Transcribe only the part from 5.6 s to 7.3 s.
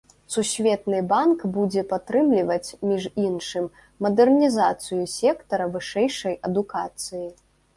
вышэйшай адукацыі.